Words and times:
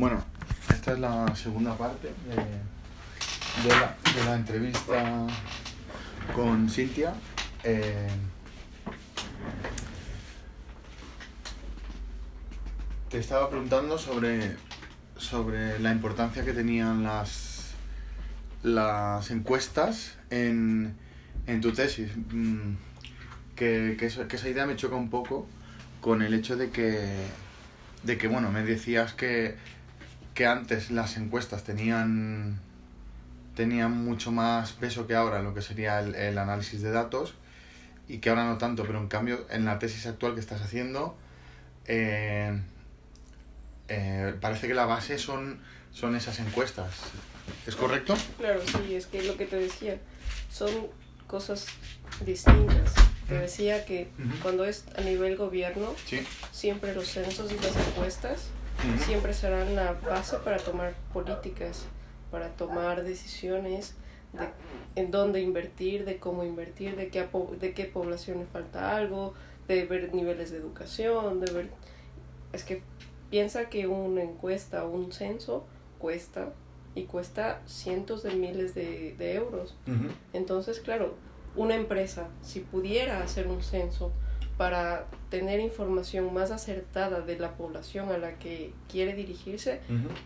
Bueno, 0.00 0.24
esta 0.72 0.92
es 0.94 0.98
la 0.98 1.36
segunda 1.36 1.76
parte 1.76 2.08
de, 2.26 3.68
de, 3.68 3.68
la, 3.68 3.96
de 4.16 4.24
la 4.24 4.34
entrevista 4.34 5.26
con 6.34 6.70
Cintia. 6.70 7.12
Eh, 7.64 8.08
te 13.10 13.18
estaba 13.18 13.50
preguntando 13.50 13.98
sobre, 13.98 14.56
sobre 15.18 15.78
la 15.80 15.92
importancia 15.92 16.46
que 16.46 16.54
tenían 16.54 17.02
las, 17.02 17.72
las 18.62 19.30
encuestas 19.30 20.16
en, 20.30 20.96
en 21.46 21.60
tu 21.60 21.72
tesis. 21.72 22.10
Mm, 22.32 22.76
Que, 23.54 23.98
que 23.98 24.06
esa 24.06 24.48
idea 24.48 24.64
me 24.64 24.76
choca 24.76 24.96
un 24.96 25.10
poco 25.10 25.46
con 26.00 26.22
el 26.22 26.32
hecho 26.32 26.56
de 26.56 26.70
que, 26.70 27.06
de 28.04 28.16
que 28.16 28.28
bueno, 28.28 28.50
me 28.50 28.62
decías 28.62 29.12
que, 29.12 29.58
que 30.34 30.46
antes 30.46 30.90
las 30.90 31.16
encuestas 31.16 31.64
tenían, 31.64 32.60
tenían 33.54 33.92
mucho 34.04 34.32
más 34.32 34.72
peso 34.72 35.06
que 35.06 35.14
ahora 35.14 35.38
en 35.38 35.44
lo 35.44 35.54
que 35.54 35.62
sería 35.62 36.00
el, 36.00 36.14
el 36.14 36.38
análisis 36.38 36.82
de 36.82 36.90
datos 36.90 37.34
y 38.08 38.18
que 38.18 38.30
ahora 38.30 38.44
no 38.46 38.58
tanto, 38.58 38.84
pero 38.84 38.98
en 39.00 39.08
cambio 39.08 39.46
en 39.50 39.64
la 39.64 39.78
tesis 39.78 40.06
actual 40.06 40.34
que 40.34 40.40
estás 40.40 40.62
haciendo 40.62 41.16
eh, 41.86 42.60
eh, 43.88 44.34
parece 44.40 44.68
que 44.68 44.74
la 44.74 44.86
base 44.86 45.18
son, 45.18 45.60
son 45.92 46.14
esas 46.16 46.38
encuestas. 46.38 46.94
¿Es 47.66 47.74
correcto? 47.74 48.16
Claro, 48.38 48.60
sí, 48.64 48.94
es 48.94 49.06
que 49.06 49.22
lo 49.24 49.36
que 49.36 49.46
te 49.46 49.56
decía, 49.56 49.98
son 50.50 50.70
cosas 51.26 51.66
distintas. 52.24 52.94
Te 53.28 53.36
Mm. 53.36 53.40
decía 53.40 53.84
que 53.84 54.08
cuando 54.42 54.64
es 54.64 54.84
a 54.96 55.00
nivel 55.02 55.36
gobierno, 55.36 55.94
Sí. 56.06 56.20
siempre 56.52 56.94
los 56.94 57.08
censos 57.08 57.50
y 57.52 57.56
las 57.56 57.76
encuestas 57.88 58.48
Siempre 59.04 59.34
serán 59.34 59.74
la 59.74 59.92
base 59.92 60.36
para 60.38 60.58
tomar 60.58 60.94
políticas, 61.12 61.86
para 62.30 62.48
tomar 62.50 63.02
decisiones 63.02 63.94
de 64.32 64.48
en 64.96 65.10
dónde 65.10 65.40
invertir, 65.40 66.04
de 66.04 66.18
cómo 66.18 66.44
invertir, 66.44 66.96
de 66.96 67.08
qué, 67.08 67.28
de 67.58 67.74
qué 67.74 67.84
población 67.84 68.38
le 68.38 68.46
falta 68.46 68.96
algo, 68.96 69.34
de 69.68 69.84
ver 69.84 70.14
niveles 70.14 70.50
de 70.50 70.58
educación, 70.58 71.40
de 71.40 71.52
ver... 71.52 71.70
Es 72.52 72.64
que 72.64 72.82
piensa 73.30 73.68
que 73.68 73.86
una 73.86 74.22
encuesta 74.22 74.84
o 74.84 74.90
un 74.90 75.12
censo 75.12 75.66
cuesta 75.98 76.52
y 76.94 77.04
cuesta 77.04 77.62
cientos 77.66 78.22
de 78.22 78.34
miles 78.34 78.74
de, 78.74 79.14
de 79.16 79.34
euros. 79.34 79.76
Entonces, 80.32 80.80
claro, 80.80 81.14
una 81.54 81.76
empresa, 81.76 82.28
si 82.42 82.60
pudiera 82.60 83.22
hacer 83.22 83.46
un 83.46 83.62
censo 83.62 84.12
para 84.60 85.06
tener 85.30 85.58
información 85.58 86.34
más 86.34 86.50
acertada 86.50 87.22
de 87.22 87.38
la 87.38 87.56
población 87.56 88.10
a 88.10 88.18
la 88.18 88.38
que 88.38 88.74
quiere 88.90 89.14
dirigirse, 89.14 89.80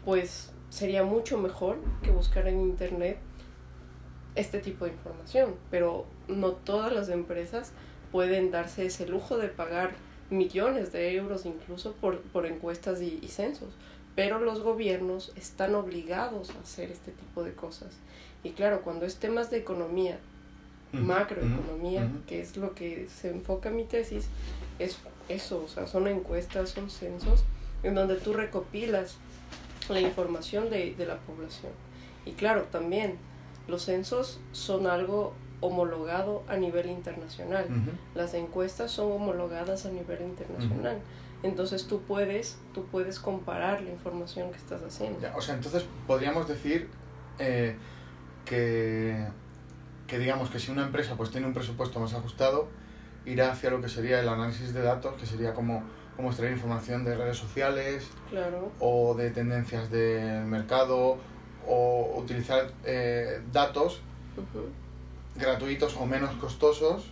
pues 0.05 0.51
sería 0.71 1.05
mucho 1.05 1.39
mejor 1.39 1.79
que 2.03 2.11
buscar 2.11 2.49
en 2.49 2.61
internet 2.61 3.19
este 4.35 4.59
tipo 4.59 4.87
de 4.87 4.91
información. 4.91 5.55
Pero 5.71 6.07
no 6.27 6.51
todas 6.51 6.93
las 6.93 7.11
empresas 7.11 7.71
pueden 8.11 8.51
darse 8.51 8.87
ese 8.87 9.07
lujo 9.07 9.39
de 9.39 9.47
pagar 9.47 9.93
millones 10.31 10.91
de 10.91 11.15
euros 11.15 11.47
incluso 11.47 11.93
por, 11.93 12.21
por 12.23 12.47
encuestas 12.47 13.03
y, 13.03 13.21
y 13.23 13.29
censos. 13.29 13.73
Pero 14.17 14.41
los 14.41 14.63
gobiernos 14.63 15.33
están 15.37 15.77
obligados 15.77 16.51
a 16.51 16.59
hacer 16.59 16.91
este 16.91 17.13
tipo 17.13 17.45
de 17.45 17.55
cosas. 17.55 17.95
Y 18.43 18.51
claro, 18.51 18.83
cuando 18.83 19.07
es 19.07 19.19
temas 19.19 19.53
de 19.53 19.59
economía, 19.59 20.19
Macroeconomía, 21.01 22.05
Ujú. 22.05 22.25
que 22.27 22.41
es 22.41 22.57
lo 22.57 22.75
que 22.75 23.09
se 23.09 23.31
enfoca 23.31 23.71
mi 23.71 23.85
tesis, 23.85 24.29
es 24.79 24.99
eso, 25.29 25.63
o 25.65 25.69
sea, 25.69 25.87
son 25.87 26.07
encuestas, 26.09 26.71
son 26.71 26.91
censos, 26.91 27.45
en 27.83 27.95
donde 27.95 28.17
tú 28.17 28.33
recopilas 28.33 29.17
la 29.89 30.01
información 30.01 30.71
de, 30.71 30.95
de 30.95 31.07
la 31.07 31.19
población. 31.19 31.73
Y 32.27 32.33
claro, 32.33 32.63
también 32.71 33.17
los 33.69 33.83
censos 33.83 34.41
son 34.53 34.87
algo 34.87 35.35
homologado 35.61 36.43
a 36.49 36.57
nivel 36.57 36.91
internacional. 36.91 37.65
Ujú. 37.65 37.91
Las 38.15 38.35
encuestas 38.35 38.91
son 38.91 39.13
homologadas 39.13 39.87
a 39.87 39.91
nivel 39.91 40.23
internacional. 40.23 40.99
Entonces 41.43 41.87
tú 41.87 42.01
puedes, 42.01 42.59
tú 42.73 42.85
puedes 42.87 43.19
comparar 43.19 43.83
la 43.83 43.91
información 43.91 44.51
que 44.51 44.57
estás 44.57 44.83
haciendo. 44.83 45.21
Ya, 45.21 45.37
o 45.37 45.41
sea, 45.41 45.55
entonces 45.55 45.85
podríamos 46.07 46.49
decir 46.49 46.89
eh, 47.39 47.77
que, 48.45 49.27
que 50.07 50.19
digamos 50.19 50.51
que 50.51 50.59
si 50.59 50.71
una 50.71 50.83
empresa 50.83 51.17
pues 51.17 51.31
tiene 51.31 51.47
un 51.47 51.55
presupuesto 51.55 52.01
más 52.01 52.15
ajustado, 52.15 52.69
irá 53.25 53.53
hacia 53.53 53.71
lo 53.71 53.81
que 53.81 53.89
sería 53.89 54.21
el 54.21 54.29
análisis 54.29 54.75
de 54.75 54.83
datos, 54.83 55.15
que 55.15 55.27
sería 55.27 55.55
como, 55.55 55.83
como 56.17 56.29
extraer 56.29 56.53
información 56.53 57.05
de 57.05 57.17
redes 57.17 57.39
sociales 57.39 58.09
Claro, 58.31 58.73
o 58.81 59.15
de 59.15 59.31
tendencias 59.31 59.91
del 59.91 60.45
mercado 60.45 61.19
o 61.67 62.15
utilizar 62.19 62.71
eh, 62.85 63.41
datos 63.53 64.01
gratuitos 65.37 65.97
o 65.97 66.07
menos 66.07 66.35
costosos 66.37 67.11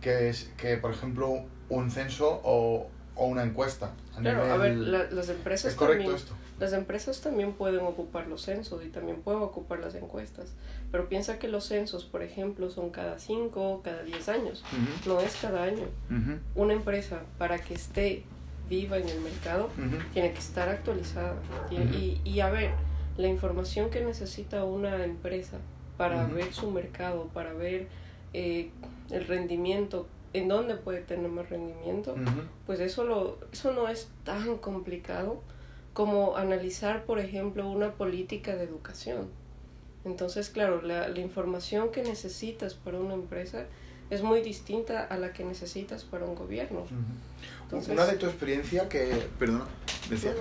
que, 0.00 0.28
es, 0.28 0.50
que 0.56 0.76
por 0.76 0.90
ejemplo, 0.90 1.44
un 1.68 1.90
censo 1.90 2.40
o, 2.44 2.88
o 3.18 3.26
una 3.26 3.42
encuesta. 3.42 3.90
A 4.16 4.20
claro. 4.20 4.42
A 4.50 4.56
ver, 4.56 4.72
nivel- 4.76 4.92
la- 4.92 5.10
las 5.10 5.28
empresas 5.28 5.72
¿Es 5.72 5.76
correcto 5.76 6.04
también- 6.04 6.16
esto? 6.16 6.34
Las 6.58 6.72
empresas 6.72 7.20
también 7.20 7.52
pueden 7.52 7.80
ocupar 7.80 8.26
los 8.28 8.42
censos 8.42 8.84
y 8.84 8.88
también 8.88 9.20
pueden 9.22 9.42
ocupar 9.42 9.78
las 9.80 9.94
encuestas, 9.94 10.54
pero 10.90 11.08
piensa 11.08 11.38
que 11.38 11.46
los 11.48 11.64
censos, 11.66 12.04
por 12.04 12.22
ejemplo, 12.22 12.70
son 12.70 12.90
cada 12.90 13.18
5 13.18 13.70
o 13.72 13.82
cada 13.82 14.02
10 14.02 14.28
años, 14.28 14.64
Ujú, 14.72 15.14
no 15.14 15.20
es 15.20 15.36
cada 15.40 15.64
año. 15.64 15.84
ujú, 16.10 16.38
Una 16.56 16.72
empresa, 16.74 17.20
para 17.38 17.58
que 17.58 17.74
esté 17.74 18.22
viva 18.68 18.98
en 18.98 19.08
el 19.08 19.20
mercado, 19.20 19.66
ujú. 19.66 19.98
tiene 20.12 20.32
que 20.32 20.38
estar 20.38 20.68
actualizada. 20.68 21.34
Y, 21.70 22.20
y 22.24 22.40
a 22.40 22.50
ver, 22.50 22.70
la 23.16 23.28
información 23.28 23.90
que 23.90 24.00
necesita 24.04 24.64
una 24.64 25.04
empresa 25.04 25.58
para 25.96 26.24
ver 26.26 26.52
su 26.52 26.70
mercado, 26.70 27.24
para 27.34 27.52
ver 27.52 27.88
eh, 28.34 28.70
el 29.10 29.26
rendimiento, 29.26 30.06
en 30.32 30.48
dónde 30.48 30.74
puede 30.76 31.00
tener 31.00 31.30
más 31.30 31.48
rendimiento, 31.48 32.14
pues 32.66 32.80
eso, 32.80 33.04
lo, 33.04 33.38
eso 33.52 33.72
no 33.72 33.88
es 33.88 34.08
tan 34.24 34.58
complicado 34.58 35.42
como 35.94 36.36
analizar, 36.36 37.04
por 37.04 37.18
ejemplo, 37.18 37.68
una 37.68 37.92
política 37.92 38.54
de 38.56 38.64
educación. 38.64 39.28
Entonces, 40.04 40.48
claro, 40.50 40.80
la, 40.82 41.08
la 41.08 41.20
información 41.20 41.90
que 41.90 42.02
necesitas 42.02 42.74
para 42.74 42.98
una 43.00 43.14
empresa 43.14 43.64
es 44.10 44.22
muy 44.22 44.40
distinta 44.40 45.04
a 45.04 45.18
la 45.18 45.32
que 45.32 45.44
necesitas 45.44 46.04
para 46.04 46.24
un 46.24 46.34
gobierno. 46.34 46.84
Entonces- 47.64 47.92
Una 47.92 48.06
de 48.06 48.16
tu 48.16 48.26
experiencia 48.26 48.88
que, 48.88 49.26
perdona, 49.38 49.66
decía, 50.08 50.32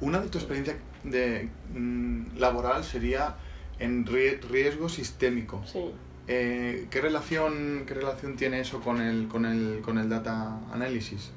una 0.00 0.20
de 0.20 0.28
tu 0.28 0.38
experiencia 0.38 0.76
de 1.02 1.48
mm, 1.72 2.36
laboral 2.38 2.84
sería 2.84 3.36
en 3.80 4.06
rie- 4.06 4.40
riesgo 4.42 4.88
sistémico. 4.88 5.60
Sí. 5.66 5.90
Eh, 6.26 6.86
¿qué 6.90 7.00
relación 7.02 7.84
qué 7.86 7.94
relación 7.94 8.36
tiene 8.36 8.60
eso 8.60 8.80
con 8.80 9.00
el 9.00 9.28
con 9.28 9.44
el 9.44 9.82
con 9.82 9.98
el 9.98 10.08
data 10.08 10.58
análisis? 10.72 11.30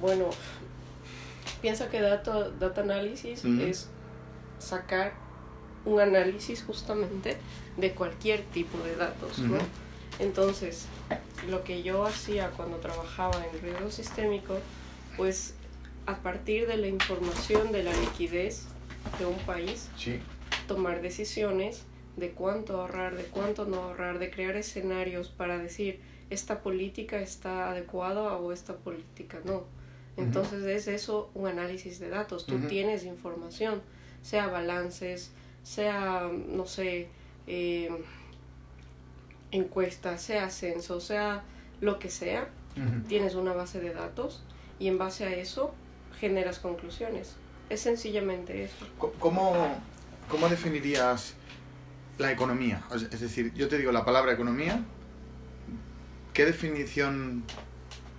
Bueno, 0.00 0.30
piensa 1.62 1.88
que 1.88 2.00
data, 2.00 2.50
data 2.50 2.80
análisis 2.80 3.44
Ujú. 3.44 3.60
es 3.62 3.88
sacar 4.58 5.12
un 5.84 6.00
análisis 6.00 6.64
justamente 6.64 7.36
de 7.76 7.92
cualquier 7.92 8.42
tipo 8.42 8.78
de 8.78 8.96
datos, 8.96 9.38
¿no? 9.38 9.58
Entonces, 10.18 10.86
lo 11.48 11.62
que 11.62 11.82
yo 11.84 12.04
hacía 12.04 12.50
cuando 12.50 12.78
trabajaba 12.78 13.44
en 13.52 13.60
riesgo 13.62 13.90
sistémico, 13.92 14.58
pues 15.16 15.54
a 16.06 16.16
partir 16.16 16.66
de 16.66 16.76
la 16.78 16.88
información 16.88 17.70
de 17.70 17.84
la 17.84 17.92
liquidez 17.92 18.64
de 19.20 19.26
un 19.26 19.38
país, 19.40 19.88
Sí. 19.96 20.18
tomar 20.66 21.00
decisiones 21.02 21.84
de 22.16 22.30
cuánto 22.32 22.80
ahorrar, 22.80 23.16
de 23.16 23.24
cuánto 23.24 23.66
no 23.66 23.82
ahorrar, 23.82 24.18
de 24.18 24.30
crear 24.30 24.56
escenarios 24.56 25.28
para 25.28 25.58
decir 25.58 26.00
esta 26.30 26.62
política 26.62 27.20
está 27.20 27.70
adecuada 27.70 28.36
o 28.36 28.52
esta 28.52 28.76
política 28.76 29.40
no. 29.44 29.64
Entonces 30.16 30.64
es 30.64 30.88
eso 30.88 31.30
un 31.34 31.46
análisis 31.46 31.98
de 31.98 32.08
datos. 32.08 32.46
Tú 32.46 32.58
tienes 32.68 33.04
información, 33.04 33.82
sea 34.22 34.46
balances, 34.46 35.30
sea, 35.62 36.30
no 36.48 36.66
sé, 36.66 37.08
eh, 37.46 37.90
encuestas, 39.50 40.22
sea 40.22 40.48
censo, 40.48 41.00
sea 41.00 41.44
lo 41.80 41.98
que 41.98 42.08
sea, 42.08 42.48
tienes 43.08 43.34
una 43.34 43.52
base 43.52 43.80
de 43.80 43.92
datos 43.92 44.42
y 44.78 44.88
en 44.88 44.98
base 44.98 45.24
a 45.24 45.34
eso 45.34 45.74
generas 46.18 46.58
conclusiones. 46.58 47.36
Es 47.68 47.80
sencillamente 47.80 48.64
eso. 48.64 48.86
¿Cómo, 49.18 49.54
¿Cómo 50.28 50.48
definirías 50.48 51.34
la 52.18 52.32
economía? 52.32 52.82
Es 52.92 53.20
decir, 53.20 53.52
yo 53.54 53.68
te 53.68 53.78
digo 53.78 53.92
la 53.92 54.04
palabra 54.04 54.32
economía. 54.32 54.82
¿Qué 56.32 56.44
definición 56.44 57.44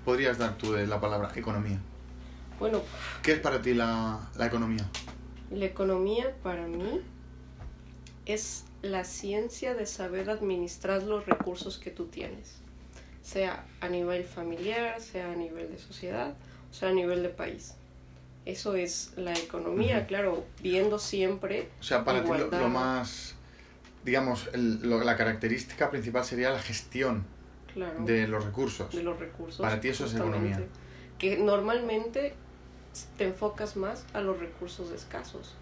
podrías 0.06 0.38
dar 0.38 0.58
tú 0.58 0.74
de 0.74 0.88
la 0.88 1.00
palabra 1.00 1.32
economía? 1.36 1.80
Bueno, 2.60 2.82
¿Qué 3.22 3.34
es 3.34 3.40
para 3.40 3.62
ti 3.62 3.74
la, 3.74 4.30
la 4.36 4.46
economía? 4.48 4.90
La 5.52 5.66
economía 5.66 6.36
para 6.42 6.66
mí 6.66 7.02
es 8.26 8.66
la 8.82 9.04
ciencia 9.04 9.74
de 9.74 9.86
saber 9.86 10.30
administrar 10.30 11.04
los 11.04 11.26
recursos 11.26 11.78
que 11.78 11.92
tú 11.92 12.08
tienes, 12.08 12.58
sea 13.22 13.66
a 13.80 13.90
nivel 13.90 14.24
familiar, 14.24 15.00
sea 15.02 15.32
a 15.32 15.36
nivel 15.36 15.70
de 15.72 15.78
sociedad, 15.78 16.36
sea 16.72 16.90
a 16.90 16.94
nivel 16.94 17.24
de 17.24 17.30
país. 17.30 17.76
Eso 18.46 18.76
es 18.76 19.12
la 19.18 19.34
economía, 19.34 20.08
claro, 20.08 20.46
viendo 20.62 21.00
siempre. 21.00 21.70
O 21.80 21.84
sea, 21.84 22.06
para 22.06 22.24
ti 22.24 22.30
lo 22.52 22.70
más, 22.70 23.36
digamos, 24.08 24.50
el- 24.54 24.82
lo- 24.90 25.04
la 25.04 25.16
característica 25.18 25.90
principal 25.92 26.24
sería 26.24 26.50
la 26.50 26.60
gestión 26.60 27.26
Claro. 27.74 28.04
de 28.06 28.28
los 28.28 28.44
recursos. 28.46 28.94
de 28.96 29.04
los 29.04 29.20
recursos. 29.20 29.60
Para 29.62 29.80
ti 29.82 29.90
eso 29.90 30.06
es 30.06 30.16
economía. 30.16 30.60
Que 31.20 31.38
normalmente 31.38 32.34
te 33.18 33.26
enfocas 33.26 33.76
más 33.76 34.06
a 34.14 34.22
los 34.22 34.40
recursos 34.40 34.92
escasos. 34.92 35.56